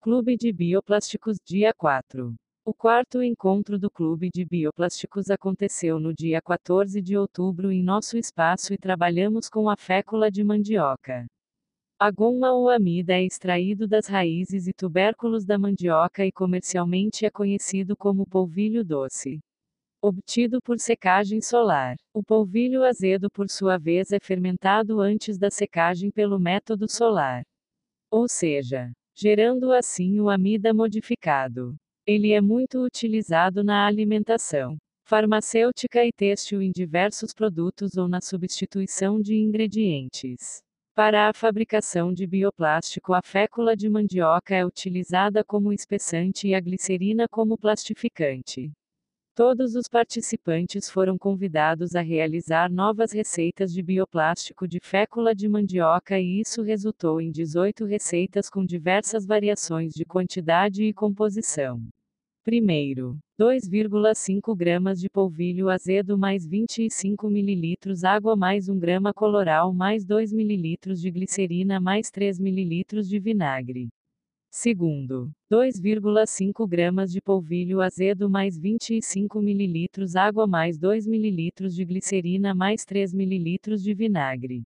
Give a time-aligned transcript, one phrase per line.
[0.00, 2.32] Clube de Bioplásticos, dia 4.
[2.64, 8.16] O quarto encontro do Clube de Bioplásticos aconteceu no dia 14 de outubro em nosso
[8.16, 11.26] espaço e trabalhamos com a fécula de mandioca.
[11.98, 17.30] A goma ou amida é extraído das raízes e tubérculos da mandioca e comercialmente é
[17.30, 19.40] conhecido como polvilho doce.
[20.00, 21.96] Obtido por secagem solar.
[22.14, 27.42] O polvilho azedo, por sua vez, é fermentado antes da secagem pelo método solar.
[28.12, 31.74] Ou seja, gerando assim o amida modificado.
[32.06, 39.18] Ele é muito utilizado na alimentação farmacêutica e têxtil em diversos produtos ou na substituição
[39.18, 40.62] de ingredientes.
[40.94, 46.60] Para a fabricação de bioplástico, a fécula de mandioca é utilizada como espessante e a
[46.60, 48.70] glicerina como plastificante.
[49.38, 56.18] Todos os participantes foram convidados a realizar novas receitas de bioplástico de fécula de mandioca
[56.18, 61.80] e isso resultou em 18 receitas com diversas variações de quantidade e composição.
[62.42, 70.04] Primeiro, 2,5 gramas de polvilho azedo mais 25 ml água mais 1 grama coloral mais
[70.04, 73.88] 2 ml de glicerina mais 3 ml de vinagre.
[74.50, 82.54] Segundo, 2,5 gramas de polvilho azedo mais 25 ml água mais 2 ml de glicerina
[82.54, 84.62] mais 3 ml de vinagre.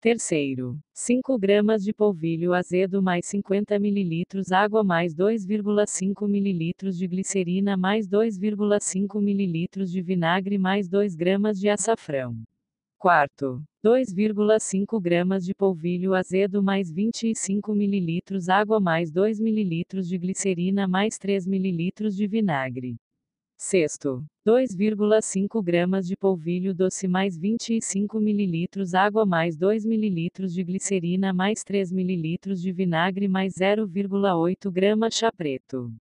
[0.00, 7.78] Terceiro, 5 gramas de polvilho azedo mais 50 ml água mais 2,5 ml de glicerina
[7.78, 12.36] mais 2,5 ml de vinagre mais 2 gramas de açafrão.
[13.04, 20.88] Quarto, 2,5 gramas de polvilho azedo mais 25 ml água mais 2 ml de glicerina
[20.88, 22.96] mais 3 ml de vinagre.
[23.58, 31.30] Sexto, 2,5 gramas de polvilho doce mais 25 ml água mais 2 ml de glicerina
[31.30, 35.92] mais 3 ml de vinagre mais 0,8 grama chá preto.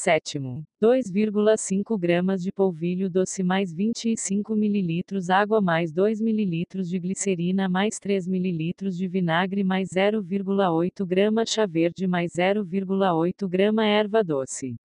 [0.00, 7.68] Sétimo, 2,5 gramas de polvilho doce mais 25 ml água mais 2 ml de glicerina
[7.68, 14.76] mais 3 ml de vinagre mais 0,8 grama chá verde mais 0,8 grama erva doce.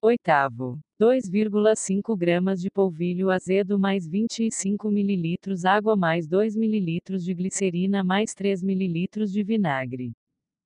[0.00, 8.04] Oitavo, 2,5 gramas de polvilho azedo mais 25 ml água mais 2 ml de glicerina
[8.04, 10.12] mais 3 ml de vinagre.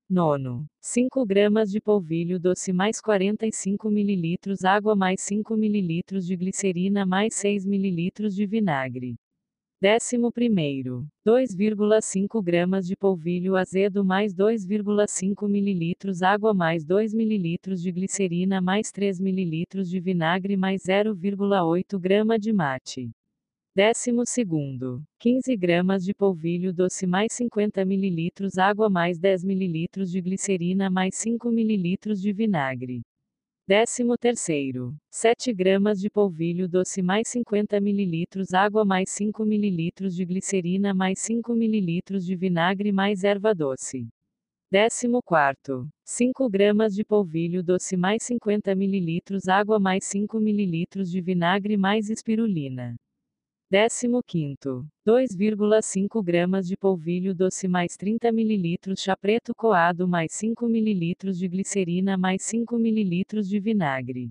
[0.09, 0.65] Nono.
[0.79, 7.35] 5 gramas de polvilho doce mais 45 ml água mais 5 ml de glicerina mais
[7.35, 9.17] 6 ml de vinagre.
[9.81, 11.05] Décimo primeiro.
[11.27, 18.89] 2,5 gramas de polvilho azedo mais 2,5 ml água mais 2 ml de glicerina mais
[18.93, 23.11] 3 ml de vinagre mais 0,8 grama de mate.
[23.77, 30.19] Décimo segundo, 15 gramas de polvilho doce mais 50 ml água mais 10 ml de
[30.19, 33.03] glicerina mais 5 ml de vinagre.
[33.67, 40.25] Décimo terceiro, 7 gramas de polvilho doce mais 50 ml água mais 5 ml de
[40.25, 44.07] glicerina mais 5 ml de vinagre mais erva doce.
[44.71, 51.21] Décimo quarto, 5 gramas de polvilho doce mais 50 ml água mais 5 ml de
[51.21, 52.95] vinagre mais espirulina.
[53.69, 60.69] Décimo quinto, 2,5 gramas de polvilho doce mais 30 ml chá preto coado mais 5
[60.69, 64.29] ml de glicerina mais 5 ml de vinagre.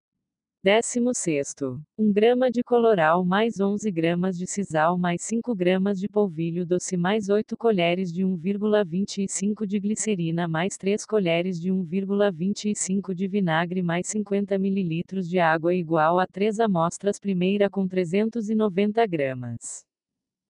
[0.67, 6.09] Décimo sexto, 1 grama de coloral mais 11 gramas de sisal mais 5 gramas de
[6.09, 13.29] polvilho doce mais 8 colheres de 1,25 de glicerina mais 3 colheres de 1,25 de
[13.29, 19.85] vinagre mais 50 ml de água igual a 3 amostras primeira com 390 gramas.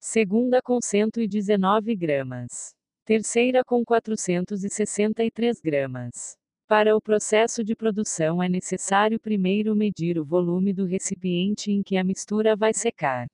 [0.01, 2.75] Segunda com 119 gramas.
[3.05, 6.39] Terceira com 463 gramas.
[6.69, 11.97] Para o processo de produção é necessário primeiro medir o volume do recipiente em que
[11.97, 13.29] a mistura vai secar.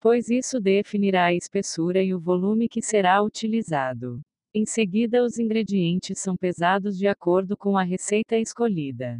[0.00, 4.20] Pois isso definirá a espessura e o volume que será utilizado.
[4.54, 9.18] Em seguida, os ingredientes são pesados de acordo com a receita escolhida.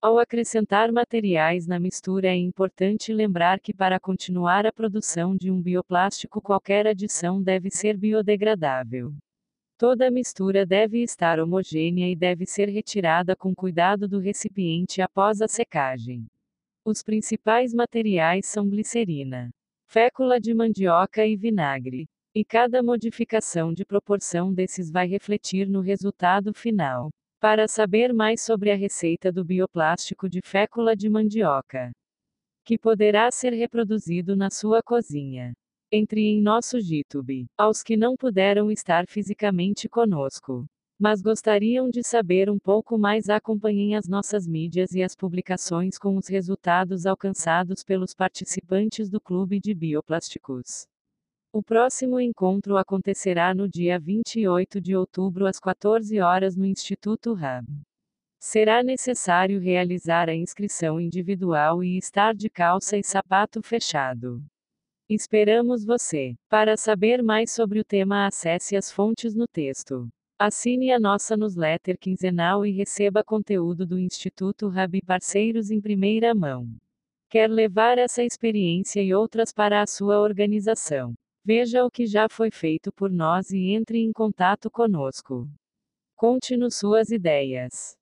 [0.00, 5.60] Ao acrescentar materiais na mistura, é importante lembrar que para continuar a produção de um
[5.60, 9.12] bioplástico, qualquer adição deve ser biodegradável.
[9.80, 15.48] Toda mistura deve estar homogênea e deve ser retirada com cuidado do recipiente após a
[15.48, 16.26] secagem.
[16.84, 19.48] Os principais materiais são glicerina,
[19.86, 22.06] fécula de mandioca e vinagre.
[22.34, 27.08] E cada modificação de proporção desses vai refletir no resultado final.
[27.40, 31.90] Para saber mais sobre a receita do bioplástico de fécula de mandioca,
[32.66, 35.54] que poderá ser reproduzido na sua cozinha.
[35.92, 37.46] Entre em nosso YouTube.
[37.58, 40.64] Aos que não puderam estar fisicamente conosco.
[40.96, 46.16] mas gostariam de saber um pouco mais, acompanhem as nossas mídias e as publicações com
[46.16, 50.86] os resultados alcançados pelos participantes do Clube de Bioplásticos.
[51.52, 57.64] O próximo encontro acontecerá no dia 28 de outubro às 14 horas no Instituto RAM.
[58.38, 64.40] Será necessário realizar a inscrição individual e estar de calça e sapato fechado.
[65.12, 66.36] Esperamos você.
[66.48, 70.08] Para saber mais sobre o tema, acesse as fontes no texto.
[70.38, 76.64] Assine a nossa newsletter quinzenal e receba conteúdo do Instituto Rabi Parceiros em primeira mão.
[77.28, 81.12] Quer levar essa experiência e outras para a sua organização?
[81.44, 85.48] Veja o que já foi feito por nós e entre em contato conosco.
[86.14, 87.96] Conte-nos suas ideias.